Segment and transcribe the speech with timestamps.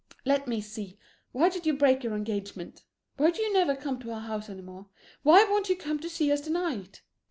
[0.25, 0.97] Let me see
[1.31, 2.81] why did you break your engagement?
[3.17, 4.87] Why do you never come to our house any more?
[5.21, 7.03] Why won't you come to see us tonight?